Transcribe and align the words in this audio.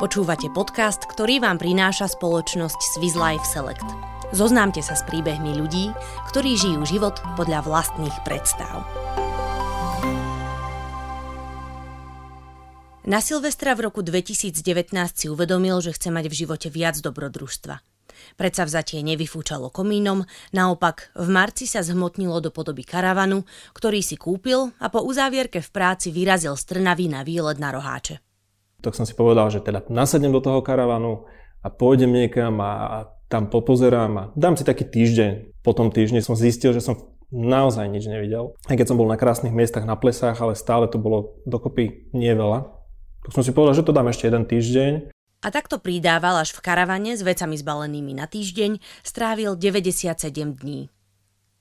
Počúvate 0.00 0.48
podcast, 0.48 1.04
ktorý 1.04 1.44
vám 1.44 1.60
prináša 1.60 2.08
spoločnosť 2.08 2.80
Swiss 2.96 3.12
Life 3.20 3.44
Select. 3.44 3.84
Zoznámte 4.32 4.80
sa 4.80 4.96
s 4.96 5.04
príbehmi 5.04 5.52
ľudí, 5.52 5.92
ktorí 6.32 6.56
žijú 6.56 6.88
život 6.88 7.20
podľa 7.36 7.60
vlastných 7.68 8.16
predstav. 8.24 8.80
Na 13.04 13.20
Silvestra 13.20 13.76
v 13.76 13.92
roku 13.92 14.00
2019 14.00 14.64
si 15.12 15.28
uvedomil, 15.28 15.84
že 15.84 15.92
chce 15.92 16.08
mať 16.08 16.32
v 16.32 16.34
živote 16.48 16.72
viac 16.72 16.96
dobrodružstva. 17.04 17.84
Predsa 18.40 18.64
vzatie 18.64 19.04
nevyfúčalo 19.04 19.68
komínom, 19.68 20.24
naopak 20.56 21.12
v 21.12 21.28
marci 21.28 21.68
sa 21.68 21.84
zhmotnilo 21.84 22.40
do 22.40 22.48
podoby 22.48 22.88
karavanu, 22.88 23.44
ktorý 23.76 24.00
si 24.00 24.16
kúpil 24.16 24.72
a 24.80 24.88
po 24.88 25.04
uzávierke 25.04 25.60
v 25.60 25.68
práci 25.68 26.08
vyrazil 26.08 26.56
z 26.56 26.72
Trnavy 26.72 27.12
na 27.12 27.20
výlet 27.20 27.60
na 27.60 27.68
roháče 27.68 28.29
tak 28.80 28.96
som 28.96 29.04
si 29.04 29.14
povedal, 29.14 29.52
že 29.52 29.60
teda 29.60 29.84
nasadnem 29.92 30.32
do 30.32 30.40
toho 30.40 30.64
karavanu 30.64 31.28
a 31.60 31.68
pôjdem 31.68 32.10
niekam 32.10 32.56
a, 32.60 32.72
a 32.72 32.98
tam 33.30 33.46
popozerám 33.46 34.12
a 34.18 34.24
dám 34.34 34.58
si 34.58 34.66
taký 34.66 34.88
týždeň. 34.88 35.62
Po 35.62 35.76
tom 35.76 35.94
týždni 35.94 36.24
som 36.24 36.34
zistil, 36.34 36.74
že 36.74 36.82
som 36.82 36.98
naozaj 37.30 37.86
nič 37.86 38.10
nevidel. 38.10 38.58
Aj 38.66 38.74
keď 38.74 38.90
som 38.90 38.98
bol 38.98 39.06
na 39.06 39.20
krásnych 39.20 39.54
miestach 39.54 39.86
na 39.86 39.94
plesách, 39.94 40.40
ale 40.42 40.58
stále 40.58 40.90
to 40.90 40.98
bolo 40.98 41.38
dokopy 41.46 42.10
nie 42.10 42.34
veľa. 42.34 42.66
Tak 43.22 43.30
som 43.36 43.44
si 43.46 43.54
povedal, 43.54 43.78
že 43.78 43.86
to 43.86 43.94
dám 43.94 44.10
ešte 44.10 44.26
jeden 44.26 44.44
týždeň. 44.48 44.92
A 45.40 45.48
takto 45.48 45.80
pridával 45.80 46.36
až 46.36 46.52
v 46.52 46.60
karavane 46.60 47.16
s 47.16 47.24
vecami 47.24 47.56
zbalenými 47.56 48.12
na 48.12 48.28
týždeň, 48.28 48.76
strávil 49.00 49.56
97 49.56 50.20
dní. 50.60 50.92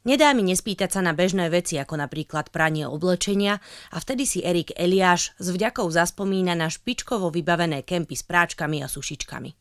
Nedá 0.08 0.32
mi 0.32 0.48
nespýtať 0.48 0.96
sa 0.96 1.02
na 1.04 1.12
bežné 1.12 1.52
veci, 1.52 1.76
ako 1.76 2.00
napríklad 2.00 2.56
pranie 2.56 2.88
oblečenia 2.88 3.60
a 3.92 4.00
vtedy 4.00 4.24
si 4.24 4.40
Erik 4.40 4.72
Eliáš 4.80 5.36
s 5.36 5.52
vďakou 5.52 5.92
zaspomína 5.92 6.56
na 6.56 6.72
špičkovo 6.72 7.28
vybavené 7.28 7.84
kempy 7.84 8.16
s 8.16 8.24
práčkami 8.24 8.80
a 8.80 8.88
sušičkami. 8.88 9.52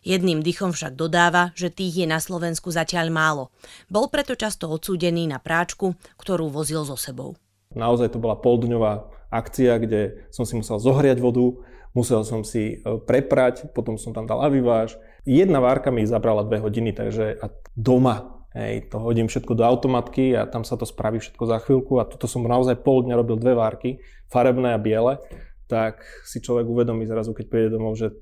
Jedným 0.00 0.40
dychom 0.40 0.72
však 0.72 0.96
dodáva, 0.96 1.52
že 1.52 1.68
tých 1.68 1.92
je 1.92 2.06
na 2.08 2.24
Slovensku 2.24 2.72
zatiaľ 2.72 3.12
málo. 3.12 3.44
Bol 3.92 4.08
preto 4.08 4.32
často 4.32 4.64
odsúdený 4.64 5.28
na 5.28 5.36
práčku, 5.36 5.92
ktorú 6.16 6.48
vozil 6.48 6.80
so 6.88 6.96
sebou. 6.96 7.36
Naozaj 7.76 8.16
to 8.16 8.22
bola 8.22 8.40
poldňová 8.40 9.12
akcia, 9.28 9.76
kde 9.76 10.24
som 10.32 10.48
si 10.48 10.56
musel 10.56 10.80
zohriať 10.80 11.20
vodu, 11.20 11.52
musel 11.92 12.24
som 12.24 12.40
si 12.48 12.80
e, 12.80 12.96
preprať, 13.04 13.68
potom 13.76 14.00
som 14.00 14.16
tam 14.16 14.24
dal 14.24 14.40
aviváž. 14.40 14.96
Jedna 15.28 15.60
várka 15.60 15.92
mi 15.92 16.08
zabrala 16.08 16.48
dve 16.48 16.64
hodiny, 16.64 16.96
takže 16.96 17.36
a 17.44 17.52
doma 17.76 18.35
Hej, 18.56 18.88
to 18.88 18.96
hodím 19.04 19.28
všetko 19.28 19.52
do 19.52 19.68
automatky 19.68 20.32
a 20.32 20.48
tam 20.48 20.64
sa 20.64 20.80
to 20.80 20.88
spraví 20.88 21.20
všetko 21.20 21.44
za 21.44 21.60
chvíľku 21.60 22.00
a 22.00 22.08
toto 22.08 22.24
som 22.24 22.40
naozaj 22.40 22.80
pol 22.80 23.04
dňa 23.04 23.20
robil 23.20 23.36
dve 23.36 23.52
várky, 23.52 24.00
farebné 24.32 24.72
a 24.72 24.80
biele, 24.80 25.20
tak 25.68 26.00
si 26.24 26.40
človek 26.40 26.64
uvedomí 26.64 27.04
zrazu, 27.04 27.36
keď 27.36 27.46
príde 27.52 27.76
domov, 27.76 28.00
že 28.00 28.16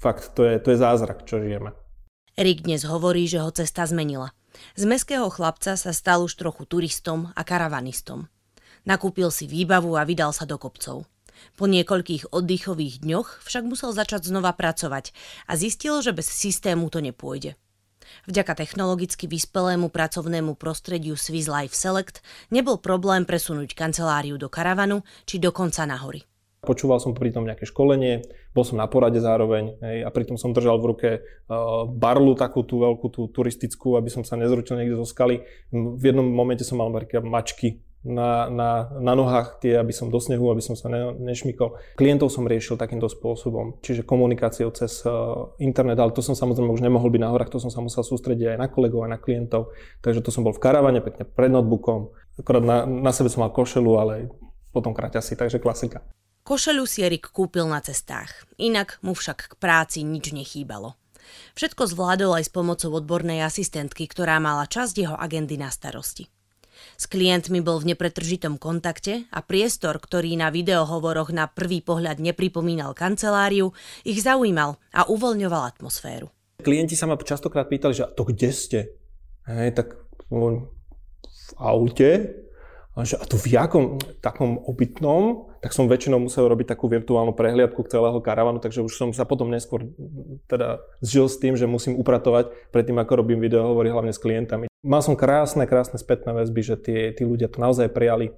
fakt 0.00 0.32
to 0.32 0.48
je, 0.48 0.56
to 0.56 0.72
je 0.72 0.80
zázrak, 0.80 1.28
čo 1.28 1.36
žijeme. 1.36 1.76
Erik 2.32 2.64
dnes 2.64 2.88
hovorí, 2.88 3.28
že 3.28 3.44
ho 3.44 3.52
cesta 3.52 3.84
zmenila. 3.84 4.32
Z 4.72 4.88
meského 4.88 5.28
chlapca 5.28 5.76
sa 5.76 5.92
stal 5.92 6.24
už 6.24 6.32
trochu 6.32 6.64
turistom 6.64 7.28
a 7.36 7.44
karavanistom. 7.44 8.32
Nakúpil 8.88 9.28
si 9.28 9.44
výbavu 9.44 10.00
a 10.00 10.08
vydal 10.08 10.32
sa 10.32 10.48
do 10.48 10.56
kopcov. 10.56 11.04
Po 11.60 11.64
niekoľkých 11.68 12.32
oddychových 12.32 13.04
dňoch 13.04 13.44
však 13.44 13.68
musel 13.68 13.92
začať 13.92 14.32
znova 14.32 14.56
pracovať 14.56 15.12
a 15.44 15.60
zistil, 15.60 16.00
že 16.00 16.16
bez 16.16 16.24
systému 16.32 16.88
to 16.88 17.04
nepôjde. 17.04 17.60
Vďaka 18.28 18.54
technologicky 18.54 19.26
vyspelému 19.26 19.90
pracovnému 19.90 20.54
prostrediu 20.54 21.16
Swiss 21.18 21.50
Life 21.50 21.74
Select 21.74 22.22
nebol 22.54 22.78
problém 22.78 23.26
presunúť 23.26 23.74
kanceláriu 23.74 24.38
do 24.38 24.46
karavanu 24.46 25.02
či 25.24 25.42
dokonca 25.42 25.84
na 25.88 25.98
hory. 25.98 26.24
Počúval 26.64 26.96
som 26.96 27.12
pri 27.12 27.28
tom 27.28 27.44
nejaké 27.44 27.68
školenie, 27.68 28.24
bol 28.56 28.64
som 28.64 28.80
na 28.80 28.88
porade 28.88 29.20
zároveň 29.20 29.76
hej, 29.84 29.98
a 30.00 30.08
pritom 30.08 30.40
som 30.40 30.56
držal 30.56 30.80
v 30.80 30.88
ruke 30.96 31.10
uh, 31.20 31.84
barlu 31.84 32.32
takú 32.32 32.64
tú 32.64 32.80
veľkú 32.80 33.12
tú 33.12 33.28
turistickú, 33.28 34.00
aby 34.00 34.08
som 34.08 34.24
sa 34.24 34.40
nezručil 34.40 34.80
niekde 34.80 34.96
zo 34.96 35.04
skaly. 35.04 35.44
V 35.68 36.00
jednom 36.00 36.24
momente 36.24 36.64
som 36.64 36.80
mal 36.80 36.88
mačky 37.28 37.84
na, 38.04 38.52
na, 38.52 38.92
na 39.00 39.12
nohách 39.16 39.64
tie, 39.64 39.80
aby 39.80 39.90
som 39.90 40.12
do 40.12 40.20
snehu, 40.20 40.52
aby 40.52 40.60
som 40.60 40.76
sa 40.76 40.92
ne, 40.92 41.16
nešmykol. 41.16 41.96
Klientov 41.96 42.28
som 42.28 42.44
riešil 42.44 42.76
takýmto 42.76 43.08
spôsobom, 43.08 43.80
čiže 43.80 44.04
komunikáciou 44.04 44.68
cez 44.76 45.00
uh, 45.08 45.50
internet, 45.56 45.96
ale 45.96 46.12
to 46.12 46.20
som 46.20 46.36
samozrejme 46.36 46.68
už 46.68 46.84
nemohol 46.84 47.08
byť 47.08 47.22
na 47.24 47.32
horách, 47.32 47.50
to 47.50 47.58
som 47.58 47.72
sa 47.72 47.80
musel 47.80 48.04
sústrediť 48.04 48.54
aj 48.54 48.58
na 48.60 48.68
kolegov, 48.68 49.08
aj 49.08 49.16
na 49.16 49.18
klientov. 49.18 49.72
Takže 50.04 50.20
to 50.20 50.28
som 50.28 50.44
bol 50.44 50.52
v 50.52 50.60
karavane, 50.60 51.00
pekne 51.00 51.24
pred 51.24 51.48
notebookom. 51.48 52.12
Akorát 52.36 52.64
na, 52.64 52.76
na 52.84 53.12
sebe 53.16 53.32
som 53.32 53.40
mal 53.40 53.50
košelu, 53.50 53.92
ale 53.96 54.28
potom 54.70 54.92
kraťasy, 54.92 55.40
takže 55.40 55.58
klasika. 55.58 56.04
Košelu 56.44 56.84
si 56.84 57.00
Erik 57.00 57.32
kúpil 57.32 57.64
na 57.64 57.80
cestách, 57.80 58.44
inak 58.60 59.00
mu 59.00 59.16
však 59.16 59.38
k 59.48 59.54
práci 59.56 60.04
nič 60.04 60.36
nechýbalo. 60.36 60.92
Všetko 61.56 61.88
zvládol 61.88 62.36
aj 62.36 62.44
s 62.44 62.52
pomocou 62.52 62.92
odbornej 63.00 63.40
asistentky, 63.40 64.04
ktorá 64.04 64.36
mala 64.44 64.68
časť 64.68 64.94
jeho 65.00 65.16
agendy 65.16 65.56
na 65.56 65.72
starosti. 65.72 66.28
S 66.94 67.04
klientmi 67.10 67.60
bol 67.64 67.80
v 67.80 67.94
nepretržitom 67.94 68.60
kontakte 68.60 69.26
a 69.32 69.40
priestor, 69.42 69.98
ktorý 69.98 70.38
na 70.38 70.48
videohovoroch 70.54 71.34
na 71.34 71.50
prvý 71.50 71.80
pohľad 71.80 72.22
nepripomínal 72.22 72.92
kanceláriu, 72.92 73.74
ich 74.06 74.20
zaujímal 74.20 74.78
a 74.94 75.06
uvoľňoval 75.08 75.62
atmosféru. 75.76 76.30
Klienti 76.62 76.96
sa 76.96 77.10
ma 77.10 77.18
častokrát 77.18 77.68
pýtali, 77.68 77.92
že 77.92 78.08
to 78.14 78.22
kde 78.24 78.50
ste? 78.54 78.78
Hej, 79.44 79.76
tak 79.76 80.00
v 80.32 80.64
aute, 81.60 82.10
a, 82.94 83.02
že, 83.02 83.18
a 83.18 83.26
to 83.26 83.34
v 83.34 83.58
jakom 83.58 83.98
takom 84.22 84.54
obytnom, 84.70 85.50
tak 85.58 85.74
som 85.74 85.90
väčšinou 85.90 86.22
musel 86.22 86.46
robiť 86.46 86.78
takú 86.78 86.86
virtuálnu 86.86 87.34
prehliadku 87.34 87.82
celého 87.90 88.22
karavanu, 88.22 88.62
takže 88.62 88.86
už 88.86 88.94
som 88.94 89.10
sa 89.10 89.26
potom 89.26 89.50
neskôr 89.50 89.90
teda 90.46 90.78
zžil 91.02 91.26
s 91.26 91.42
tým, 91.42 91.58
že 91.58 91.66
musím 91.66 91.98
upratovať 91.98 92.54
predtým, 92.70 92.94
ako 93.02 93.12
robím 93.18 93.42
videohovory, 93.42 93.90
hlavne 93.90 94.14
s 94.14 94.22
klientami. 94.22 94.70
Mal 94.84 95.00
som 95.00 95.16
krásne, 95.16 95.64
krásne 95.64 95.96
spätné 95.96 96.36
väzby, 96.36 96.60
že 96.60 96.76
tí, 96.76 96.92
tí 97.16 97.24
ľudia 97.24 97.48
to 97.48 97.56
naozaj 97.56 97.88
prijali. 97.88 98.36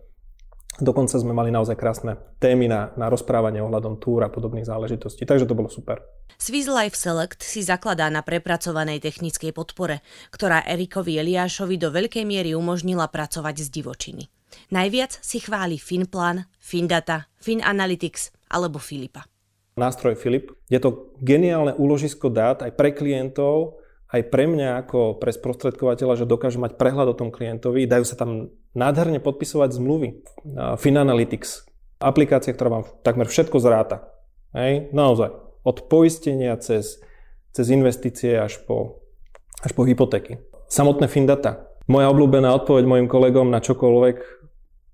Dokonca 0.78 1.18
sme 1.18 1.34
mali 1.34 1.50
naozaj 1.50 1.74
krásne 1.74 2.22
témy 2.38 2.70
na, 2.70 2.94
na 2.94 3.10
rozprávanie 3.10 3.58
ohľadom 3.66 3.98
túr 3.98 4.22
a 4.22 4.30
podobných 4.30 4.62
záležitostí, 4.62 5.26
takže 5.26 5.42
to 5.42 5.58
bolo 5.58 5.66
super. 5.66 6.06
Swiss 6.38 6.70
Life 6.70 6.94
Select 6.94 7.42
si 7.42 7.66
zakladá 7.66 8.06
na 8.14 8.22
prepracovanej 8.22 9.02
technickej 9.02 9.50
podpore, 9.50 10.06
ktorá 10.30 10.62
Erikovi 10.62 11.18
Eliášovi 11.18 11.82
do 11.82 11.90
veľkej 11.90 12.22
miery 12.22 12.54
umožnila 12.54 13.10
pracovať 13.10 13.66
z 13.66 13.68
divočiny. 13.82 14.24
Najviac 14.70 15.18
si 15.18 15.42
chváli 15.42 15.82
Finplan, 15.82 16.46
Findata, 16.62 17.26
Finanalytics 17.42 18.30
alebo 18.54 18.78
Filipa. 18.78 19.26
Nástroj 19.74 20.14
Filip 20.14 20.54
je 20.70 20.78
to 20.78 21.10
geniálne 21.18 21.74
úložisko 21.74 22.30
dát 22.30 22.62
aj 22.62 22.70
pre 22.78 22.94
klientov, 22.94 23.82
aj 24.06 24.22
pre 24.30 24.46
mňa 24.46 24.86
ako 24.86 25.18
pre 25.18 25.34
sprostredkovateľa, 25.34 26.22
že 26.22 26.30
dokáže 26.30 26.62
mať 26.62 26.78
prehľad 26.78 27.10
o 27.10 27.18
tom 27.18 27.34
klientovi, 27.34 27.90
dajú 27.90 28.04
sa 28.06 28.14
tam 28.14 28.54
nádherne 28.78 29.18
podpisovať 29.18 29.74
zmluvy. 29.74 30.08
Finanalytics, 30.78 31.66
aplikácia, 31.98 32.54
ktorá 32.54 32.70
vám 32.70 32.84
takmer 33.02 33.26
všetko 33.26 33.58
zráta. 33.58 34.14
Hej, 34.54 34.94
naozaj. 34.94 35.34
Od 35.66 35.90
poistenia 35.90 36.54
cez, 36.62 37.02
cez 37.50 37.66
investície 37.74 38.38
až 38.38 38.62
po, 38.62 39.02
až 39.58 39.74
po 39.74 39.82
hypotéky. 39.82 40.38
Samotné 40.70 41.10
Findata. 41.10 41.66
Moja 41.90 42.10
obľúbená 42.10 42.50
odpoveď 42.54 42.82
mojim 42.86 43.06
kolegom 43.06 43.46
na 43.50 43.62
čokoľvek, 43.62 44.18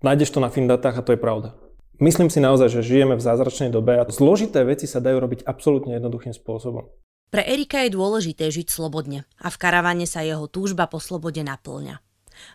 nájdeš 0.05 0.37
to 0.37 0.45
na 0.45 0.53
Findatách 0.53 1.01
a 1.01 1.05
to 1.05 1.17
je 1.17 1.21
pravda. 1.21 1.57
Myslím 2.01 2.29
si 2.29 2.41
naozaj, 2.41 2.69
že 2.69 2.85
žijeme 2.85 3.17
v 3.17 3.25
zázračnej 3.25 3.73
dobe 3.73 3.97
a 3.97 4.05
zložité 4.09 4.61
veci 4.65 4.85
sa 4.85 5.01
dajú 5.01 5.17
robiť 5.21 5.41
absolútne 5.49 5.97
jednoduchým 5.97 6.37
spôsobom. 6.37 6.93
Pre 7.33 7.41
Erika 7.41 7.81
je 7.89 7.97
dôležité 7.97 8.53
žiť 8.53 8.69
slobodne 8.69 9.25
a 9.41 9.49
v 9.49 9.57
karavane 9.57 10.05
sa 10.05 10.21
jeho 10.21 10.53
túžba 10.53 10.85
po 10.85 11.01
slobode 11.01 11.41
naplňa. 11.41 12.05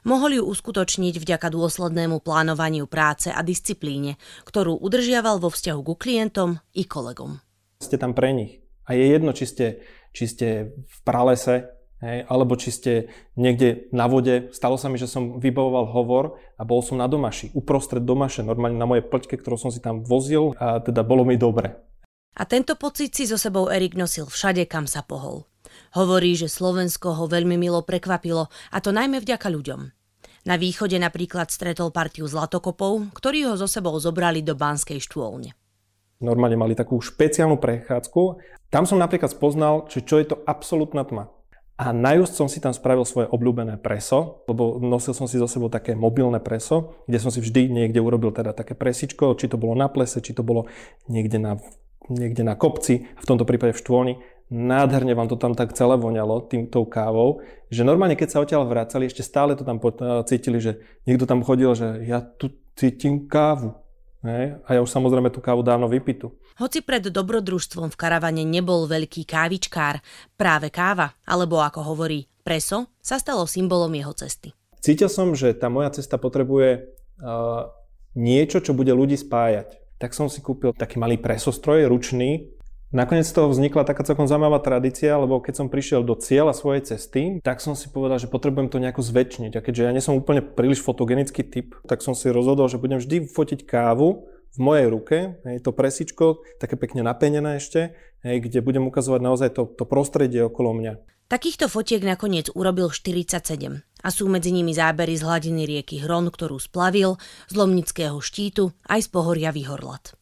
Mohol 0.06 0.38
ju 0.38 0.44
uskutočniť 0.54 1.18
vďaka 1.18 1.50
dôslednému 1.50 2.22
plánovaniu 2.22 2.86
práce 2.86 3.34
a 3.34 3.42
disciplíne, 3.42 4.22
ktorú 4.46 4.78
udržiaval 4.78 5.42
vo 5.42 5.50
vzťahu 5.50 5.82
ku 5.82 5.98
klientom 5.98 6.62
i 6.78 6.86
kolegom. 6.86 7.42
Ste 7.81 7.98
tam 7.98 8.13
pre 8.13 8.30
nich. 8.38 8.62
A 8.86 8.94
je 8.94 9.18
jedno, 9.18 9.34
či 9.34 9.50
ste, 9.50 9.81
či 10.13 10.30
ste 10.30 10.48
v 10.78 10.98
pralese, 11.01 11.74
hej, 12.06 12.30
alebo 12.30 12.54
či 12.54 12.69
ste 12.69 13.10
niekde 13.34 13.90
na 13.90 14.06
vode. 14.06 14.54
Stalo 14.54 14.78
sa 14.78 14.94
mi, 14.94 15.01
že 15.01 15.10
som 15.10 15.42
vybavoval 15.42 15.90
hovor 15.90 16.38
a 16.54 16.62
bol 16.62 16.86
som 16.86 17.01
na 17.01 17.10
domaši, 17.10 17.50
uprostred 17.57 18.06
domaše, 18.06 18.46
normálne 18.46 18.78
na 18.78 18.86
mojej 18.86 19.10
plťke, 19.10 19.42
ktorú 19.42 19.57
som 19.57 19.74
si 19.74 19.81
tam 19.81 20.06
vozil 20.06 20.54
a 20.62 20.86
teda 20.86 21.01
bolo 21.01 21.25
mi 21.25 21.34
dobre. 21.34 21.87
A 22.35 22.44
tento 22.44 22.75
pocit 22.75 23.15
si 23.15 23.24
so 23.24 23.39
sebou 23.39 23.71
Erik 23.71 23.95
nosil 23.95 24.27
všade, 24.27 24.68
kam 24.68 24.85
sa 24.85 25.01
pohol. 25.01 25.47
Hovorí, 25.95 26.35
že 26.35 26.51
Slovensko 26.51 27.15
ho 27.15 27.25
veľmi 27.25 27.56
milo 27.56 27.81
prekvapilo, 27.81 28.51
a 28.74 28.77
to 28.83 28.91
najmä 28.91 29.24
vďaka 29.24 29.47
ľuďom. 29.47 29.81
Na 30.47 30.56
východe 30.56 30.95
napríklad 30.95 31.51
stretol 31.51 31.91
partiu 31.91 32.24
zlatokopov, 32.24 33.12
ktorí 33.12 33.44
ho 33.50 33.59
so 33.59 33.68
sebou 33.68 33.97
zobrali 34.00 34.39
do 34.39 34.56
Banskej 34.56 35.03
štôlne. 35.03 35.51
Normálne 36.24 36.57
mali 36.57 36.74
takú 36.74 36.97
špeciálnu 36.97 37.62
prechádzku. 37.62 38.21
Tam 38.74 38.88
som 38.89 38.97
napríklad 38.97 39.29
spoznal, 39.29 39.85
že 39.91 40.01
čo 40.01 40.18
je 40.18 40.33
to 40.33 40.39
absolútna 40.47 41.06
tma. 41.06 41.29
A 41.77 41.94
najúst 41.94 42.33
som 42.33 42.50
si 42.50 42.57
tam 42.57 42.74
spravil 42.74 43.06
svoje 43.06 43.29
obľúbené 43.29 43.77
preso, 43.77 44.41
lebo 44.50 44.81
nosil 44.81 45.13
som 45.13 45.29
si 45.29 45.38
zo 45.38 45.45
sebou 45.45 45.69
také 45.69 45.94
mobilné 45.94 46.41
preso, 46.41 47.06
kde 47.06 47.21
som 47.21 47.29
si 47.29 47.38
vždy 47.38 47.69
niekde 47.69 48.01
urobil 48.01 48.33
teda 48.33 48.50
také 48.50 48.74
presičko, 48.74 49.38
či 49.38 49.45
to 49.45 49.62
bolo 49.62 49.77
na 49.77 49.85
plese, 49.85 50.18
či 50.18 50.33
to 50.33 50.41
bolo 50.41 50.65
niekde 51.06 51.38
na 51.38 51.62
niekde 52.09 52.44
na 52.44 52.56
kopci, 52.56 53.07
v 53.07 53.25
tomto 53.27 53.44
prípade 53.44 53.75
v 53.75 53.81
Štôni, 53.83 54.13
nádherne 54.48 55.12
vám 55.12 55.27
to 55.27 55.36
tam 55.36 55.54
tak 55.54 55.75
celé 55.75 56.00
voňalo 56.00 56.48
tým, 56.48 56.71
tou 56.71 56.88
kávou, 56.88 57.44
že 57.68 57.83
normálne 57.83 58.15
keď 58.15 58.30
sa 58.31 58.42
odtiaľ 58.44 58.63
vracali, 58.68 59.07
ešte 59.07 59.24
stále 59.24 59.59
to 59.59 59.68
tam 59.68 59.80
cítili, 60.24 60.63
že 60.63 60.80
niekto 61.04 61.27
tam 61.27 61.44
chodil, 61.44 61.75
že 61.75 62.07
ja 62.07 62.24
tu 62.24 62.56
cítim 62.77 63.27
kávu. 63.27 63.75
Ne? 64.24 64.59
A 64.65 64.75
ja 64.75 64.81
už 64.81 64.89
samozrejme 64.89 65.30
tú 65.30 65.44
kávu 65.44 65.62
dávno 65.62 65.86
vypitu. 65.88 66.33
Hoci 66.57 66.81
pred 66.81 67.06
dobrodružstvom 67.06 67.94
v 67.94 68.00
karavane 68.00 68.42
nebol 68.42 68.89
veľký 68.89 69.30
kávičkár, 69.30 70.01
práve 70.33 70.74
káva, 70.74 71.13
alebo 71.21 71.62
ako 71.62 71.86
hovorí 71.86 72.25
preso, 72.42 72.89
sa 72.98 73.21
stalo 73.21 73.45
symbolom 73.45 73.94
jeho 73.94 74.15
cesty. 74.18 74.56
Cítil 74.81 75.12
som, 75.12 75.38
že 75.38 75.53
tá 75.53 75.69
moja 75.69 75.94
cesta 75.94 76.18
potrebuje 76.18 76.81
uh, 77.21 77.69
niečo, 78.18 78.57
čo 78.63 78.74
bude 78.74 78.89
ľudí 78.89 79.19
spájať. 79.19 79.77
Tak 79.98 80.14
som 80.14 80.30
si 80.30 80.40
kúpil 80.46 80.74
taký 80.78 81.02
malý 81.02 81.18
presostroj, 81.18 81.90
ručný, 81.90 82.58
Nakoniec 82.88 83.28
z 83.28 83.36
toho 83.36 83.52
vznikla 83.52 83.84
taká 83.84 84.00
celkom 84.08 84.32
zaujímavá 84.32 84.64
tradícia, 84.64 85.12
lebo 85.20 85.44
keď 85.44 85.60
som 85.60 85.68
prišiel 85.68 86.08
do 86.08 86.16
cieľa 86.16 86.56
svojej 86.56 86.88
cesty, 86.88 87.44
tak 87.44 87.60
som 87.60 87.76
si 87.76 87.92
povedal, 87.92 88.16
že 88.16 88.32
potrebujem 88.32 88.72
to 88.72 88.80
nejako 88.80 89.04
zväčšniť. 89.04 89.60
A 89.60 89.64
keďže 89.64 89.84
ja 89.84 89.92
nie 89.92 90.00
som 90.00 90.16
úplne 90.16 90.40
príliš 90.40 90.80
fotogenický 90.80 91.44
typ, 91.44 91.76
tak 91.84 92.00
som 92.00 92.16
si 92.16 92.32
rozhodol, 92.32 92.72
že 92.72 92.80
budem 92.80 93.04
vždy 93.04 93.28
fotiť 93.28 93.68
kávu 93.68 94.32
v 94.56 94.60
mojej 94.60 94.88
ruke, 94.88 95.18
hej, 95.44 95.58
to 95.60 95.76
presičko, 95.76 96.46
také 96.62 96.80
pekne 96.80 97.04
napenené 97.04 97.60
ešte, 97.60 97.98
hej, 98.24 98.38
kde 98.44 98.64
budem 98.64 98.88
ukazovať 98.88 99.22
naozaj 99.22 99.50
to, 99.54 99.68
to 99.74 99.84
prostredie 99.84 100.46
okolo 100.46 100.78
mňa. 100.78 100.94
Takýchto 101.28 101.68
fotiek 101.68 102.00
nakoniec 102.08 102.48
urobil 102.56 102.88
47 102.88 103.44
a 103.84 104.08
sú 104.08 104.32
medzi 104.32 104.56
nimi 104.56 104.72
zábery 104.72 105.20
z 105.20 105.28
hladiny 105.28 105.68
rieky 105.68 106.00
Hron, 106.00 106.32
ktorú 106.32 106.56
splavil, 106.56 107.20
z 107.52 107.54
Lomnického 107.60 108.16
štítu 108.24 108.72
aj 108.88 109.04
z 109.04 109.08
pohoria 109.12 109.52
Vyhorlat. 109.52 110.16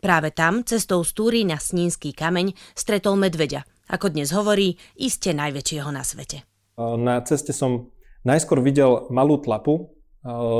Práve 0.00 0.32
tam, 0.32 0.64
cestou 0.64 1.04
z 1.04 1.12
Túry 1.12 1.40
na 1.44 1.60
Snínsky 1.60 2.16
kameň, 2.16 2.56
stretol 2.72 3.20
medveďa, 3.20 3.68
ako 3.92 4.16
dnes 4.16 4.32
hovorí, 4.32 4.80
iste 4.96 5.36
najväčšieho 5.36 5.92
na 5.92 6.00
svete. 6.00 6.48
Na 6.76 7.20
ceste 7.24 7.52
som 7.52 7.92
najskôr 8.24 8.64
videl 8.64 9.08
malú 9.12 9.40
tlapu, 9.40 9.95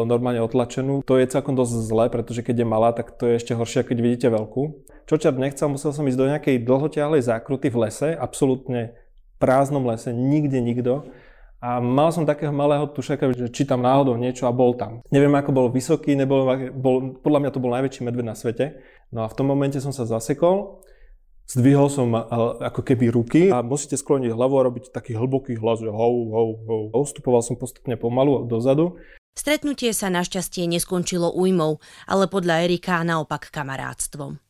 normálne 0.06 0.38
otlačenú. 0.46 1.02
To 1.02 1.18
je 1.18 1.26
celkom 1.26 1.58
dosť 1.58 1.74
zlé, 1.90 2.04
pretože 2.06 2.46
keď 2.46 2.62
je 2.62 2.66
malá, 2.66 2.94
tak 2.94 3.18
to 3.18 3.26
je 3.26 3.42
ešte 3.42 3.52
horšie, 3.58 3.82
keď 3.82 3.98
vidíte 3.98 4.28
veľkú. 4.30 4.62
Čo 5.10 5.18
čert 5.18 5.38
nechcel, 5.38 5.66
musel 5.66 5.90
som 5.90 6.06
ísť 6.06 6.18
do 6.18 6.30
nejakej 6.30 6.62
dlhotiahlej 6.62 7.26
zákruty 7.26 7.70
v 7.70 7.86
lese, 7.86 8.08
absolútne 8.14 8.94
prázdnom 9.42 9.82
lese, 9.86 10.14
nikde 10.14 10.62
nikto. 10.62 11.06
A 11.56 11.80
mal 11.80 12.12
som 12.12 12.28
takého 12.28 12.52
malého 12.52 12.84
tušaka, 12.86 13.32
že 13.32 13.48
či 13.48 13.64
tam 13.64 13.82
náhodou 13.82 14.14
niečo 14.14 14.44
a 14.44 14.52
bol 14.52 14.76
tam. 14.76 15.00
Neviem, 15.08 15.34
ako 15.34 15.50
bol 15.50 15.66
vysoký, 15.72 16.12
nebol, 16.14 16.46
bol, 16.76 17.16
podľa 17.24 17.40
mňa 17.42 17.50
to 17.50 17.62
bol 17.64 17.72
najväčší 17.72 18.00
medved 18.06 18.28
na 18.28 18.36
svete. 18.36 18.76
No 19.08 19.24
a 19.24 19.26
v 19.26 19.34
tom 19.34 19.48
momente 19.48 19.80
som 19.80 19.90
sa 19.90 20.04
zasekol, 20.04 20.84
zdvihol 21.48 21.88
som 21.88 22.12
ako 22.60 22.82
keby 22.84 23.08
ruky 23.08 23.42
a 23.48 23.64
musíte 23.64 23.96
skloniť 23.96 24.36
hlavu 24.36 24.54
a 24.58 24.66
robiť 24.68 24.92
taký 24.92 25.16
hlboký 25.16 25.56
hlas, 25.56 25.80
že 25.80 25.90
hou, 25.90 26.28
hou, 26.28 26.48
hou. 26.66 26.82
Ustupoval 26.92 27.40
som 27.40 27.56
postupne 27.56 27.96
pomalu 27.96 28.44
dozadu. 28.44 29.00
Stretnutie 29.36 29.92
sa 29.92 30.08
našťastie 30.08 30.64
neskončilo 30.64 31.28
újmou, 31.28 31.76
ale 32.08 32.24
podľa 32.24 32.64
Erika 32.64 33.04
naopak 33.04 33.52
kamarátstvom. 33.52 34.40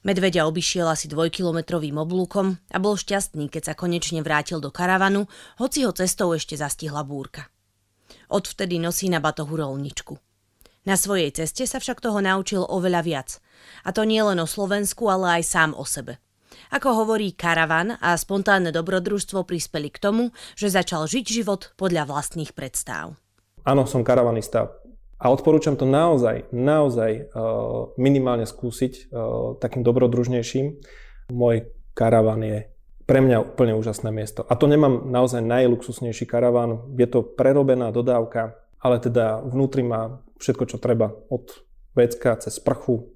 Medveďa 0.00 0.48
obišiel 0.48 0.88
asi 0.88 1.12
dvojkilometrovým 1.12 2.00
oblúkom 2.00 2.56
a 2.72 2.78
bol 2.80 2.96
šťastný, 2.96 3.52
keď 3.52 3.62
sa 3.70 3.74
konečne 3.76 4.24
vrátil 4.24 4.56
do 4.56 4.72
karavanu, 4.72 5.28
hoci 5.60 5.84
ho 5.84 5.92
cestou 5.92 6.32
ešte 6.32 6.56
zastihla 6.56 7.04
búrka. 7.04 7.52
Odvtedy 8.32 8.80
nosí 8.80 9.12
na 9.12 9.20
batohu 9.20 9.60
rolničku. 9.60 10.16
Na 10.88 10.96
svojej 10.96 11.28
ceste 11.36 11.68
sa 11.68 11.76
však 11.76 12.00
toho 12.00 12.24
naučil 12.24 12.64
oveľa 12.64 13.00
viac. 13.04 13.28
A 13.84 13.92
to 13.92 14.08
nie 14.08 14.24
len 14.24 14.40
o 14.40 14.48
Slovensku, 14.48 15.04
ale 15.12 15.40
aj 15.40 15.52
sám 15.52 15.70
o 15.76 15.84
sebe. 15.84 16.16
Ako 16.72 17.04
hovorí 17.04 17.36
karavan 17.36 18.00
a 18.00 18.16
spontánne 18.16 18.72
dobrodružstvo 18.72 19.44
prispeli 19.44 19.92
k 19.92 20.00
tomu, 20.00 20.32
že 20.56 20.72
začal 20.72 21.04
žiť 21.04 21.24
život 21.28 21.76
podľa 21.76 22.08
vlastných 22.08 22.56
predstav. 22.56 23.20
Áno, 23.70 23.86
som 23.86 24.02
karavanista 24.02 24.80
a 25.20 25.28
odporúčam 25.28 25.76
to 25.76 25.84
naozaj, 25.84 26.48
naozaj 26.50 27.30
uh, 27.30 27.92
minimálne 28.00 28.48
skúsiť 28.48 29.12
uh, 29.12 29.54
takým 29.60 29.84
dobrodružnejším. 29.84 30.80
Môj 31.30 31.68
karavan 31.92 32.40
je 32.40 32.58
pre 33.04 33.20
mňa 33.20 33.52
úplne 33.52 33.76
úžasné 33.76 34.08
miesto. 34.08 34.48
A 34.48 34.56
to 34.56 34.64
nemám 34.64 35.12
naozaj 35.12 35.44
najluxusnejší 35.44 36.24
karavan. 36.24 36.88
Je 36.96 37.04
to 37.04 37.20
prerobená 37.20 37.92
dodávka, 37.92 38.56
ale 38.80 38.96
teda 38.96 39.44
vnútri 39.44 39.84
má 39.84 40.24
všetko, 40.40 40.64
čo 40.64 40.76
treba. 40.80 41.12
Od 41.28 41.52
vecka 41.92 42.40
cez 42.40 42.56
sprchu, 42.56 43.12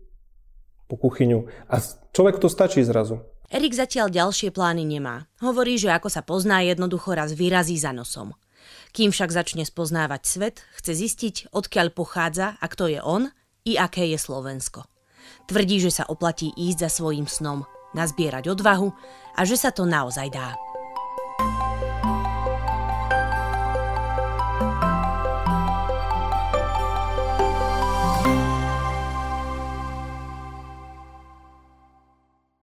po 0.84 0.96
kuchyňu. 1.00 1.48
A 1.72 1.80
človeku 2.12 2.44
to 2.44 2.52
stačí 2.52 2.84
zrazu. 2.84 3.24
Erik 3.48 3.72
zatiaľ 3.72 4.12
ďalšie 4.12 4.52
plány 4.52 4.84
nemá. 4.84 5.24
Hovorí, 5.40 5.80
že 5.80 5.88
ako 5.88 6.12
sa 6.12 6.20
pozná, 6.20 6.60
jednoducho 6.60 7.16
raz 7.16 7.32
vyrazí 7.32 7.80
za 7.80 7.96
nosom. 7.96 8.36
Kým 8.94 9.10
však 9.10 9.30
začne 9.30 9.64
spoznávať 9.66 10.22
svet, 10.24 10.56
chce 10.78 10.92
zistiť, 10.94 11.34
odkiaľ 11.54 11.92
pochádza 11.94 12.58
a 12.58 12.66
kto 12.66 12.90
je 12.90 13.00
on 13.02 13.30
i 13.64 13.78
aké 13.78 14.04
je 14.10 14.18
Slovensko. 14.20 14.84
Tvrdí, 15.48 15.80
že 15.80 15.92
sa 15.92 16.04
oplatí 16.08 16.52
ísť 16.52 16.78
za 16.88 16.90
svojím 16.90 17.28
snom, 17.28 17.64
nazbierať 17.96 18.52
odvahu 18.52 18.92
a 19.36 19.40
že 19.46 19.56
sa 19.56 19.72
to 19.72 19.88
naozaj 19.88 20.28
dá. 20.32 20.73